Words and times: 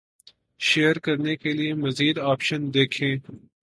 share 0.59 0.95
کرنے 1.05 1.35
کے 1.35 1.51
لیے 1.53 1.73
مزید 1.83 2.15
آپشن 2.31 2.61
دیکھ„یں 2.73 3.15